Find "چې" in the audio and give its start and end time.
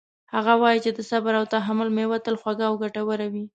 0.85-0.91